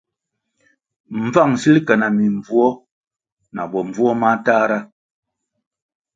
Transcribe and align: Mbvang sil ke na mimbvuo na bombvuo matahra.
Mbvang 1.21 1.53
sil 1.61 1.77
ke 1.87 1.93
na 2.01 2.07
mimbvuo 2.17 2.69
na 3.55 3.63
bombvuo 3.71 4.11
matahra. 4.21 4.79